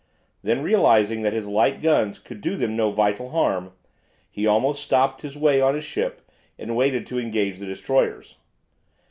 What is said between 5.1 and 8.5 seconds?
the way on his ship, and waited to engage the destroyers.